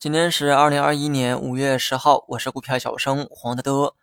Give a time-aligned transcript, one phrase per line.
[0.00, 3.94] 今天是二零二一年五月十号，我是股票小生黄德德。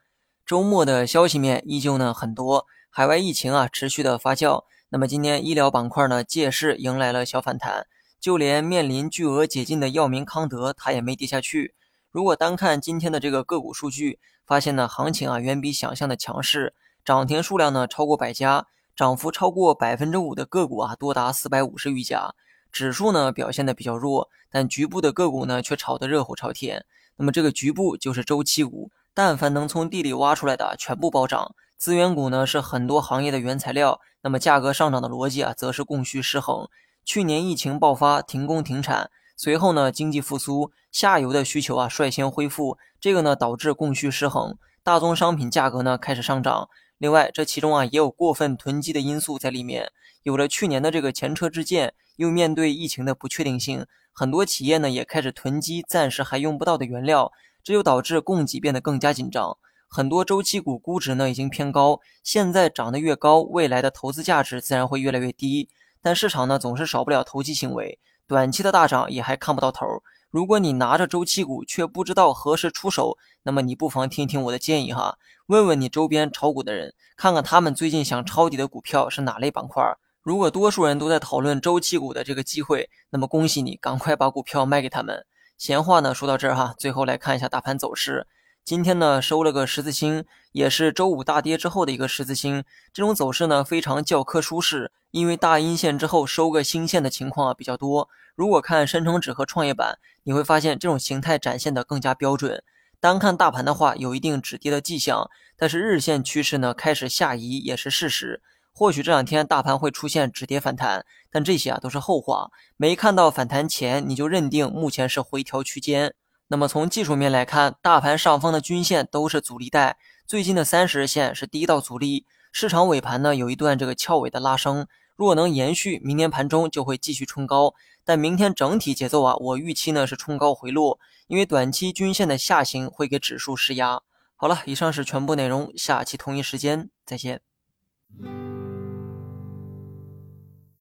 [0.45, 4.65] 周末的消息面依旧呢很多，海外疫情啊持续的发酵。
[4.89, 7.87] 那么今天医疗板块呢借势迎来了小反弹，
[8.19, 11.73] 就连面临巨额解禁的药明康德，它也没跌下去。
[12.11, 16.73] 如果单看今天的这个个股数据，发现呢行情啊远比想象的强势，
[17.05, 18.67] 涨停数量呢超过百家，
[18.97, 22.35] 涨幅超过百分之五的个股啊多达四百五十余家。
[22.75, 26.83] 指数呢表现的比较弱，但局部的个股呢却炒得热火朝天。
[27.15, 31.55] 那么这个局部就是周期股，但凡能从地里挖出来的全部暴涨。
[31.77, 36.67] 资源股呢是很多行业的原材料，那么价格上涨的逻辑啊，则是供需失衡。
[37.05, 46.67] 去年疫情爆发，停工停产，随后呢经济复苏，下游的需求啊率先恢复，这个呢导致供需失衡，大宗商品价格呢开始上涨。
[46.97, 49.93] 另外，这其中啊也有过分囤积的因素在里面。
[50.23, 57.31] 有了去年的这个前车之鉴，又面对疫情的不确定性，很多企业呢也开始囤积暂时还用不到的原料，
[57.63, 59.57] 这就导致供给变得更加紧张。
[59.87, 65.69] 很多周期股估值呢已经偏高，现在涨得越高，未来的投资价值自然会越来越低。
[66.01, 69.85] 但市场呢总是少不了投机行为，短期的大涨也还看不到头。
[70.29, 75.17] 如果你拿着周期股却不知道何时出手，那么你不妨听听我的建议哈，
[75.47, 79.81] 问问你周边炒股的人，看看他们最近想抄底的股票是哪类板块。
[80.25, 85.23] 如果多数人都在讨论周期股的这个机会，那么恭喜你，赶快把股票卖给他们。
[85.55, 88.25] 闲话呢说到这儿哈，最后来看一下大盘走势。
[88.63, 92.63] 今天呢收了个十字星，也是周五大跌之后的一个十字星。
[92.91, 98.09] 这种走势呢非常教科书式，因为大阴线之后收个星线的情况啊比较多。
[98.33, 102.63] 如果看深成指和创业板，你会发现这种形态展现的更加标准。
[102.99, 108.41] 单看大盘的话，有一定止跌的迹象，但是日线趋势呢开始下移也是事实。
[108.77, 112.51] 或许这两天大盘会出现止跌反弹，但这些啊都是后话。
[112.75, 116.13] 没看到反弹前，你就认定目前是回调区间。
[116.49, 122.25] 那么从技术面来看，大盘上方的均线都是阻力带，最近的三十日线是第一道阻力。
[122.51, 124.85] 市场尾盘呢有一段这个翘尾的拉升。
[125.15, 127.73] 若能延续，明年盘中就会继续冲高。
[128.03, 134.01] 但明天整体节奏啊，我预期呢是冲高回落，因为短期均线的下行会给指数施压。
[134.35, 137.39] 好了，以上是全部内容，下期同一时间再见。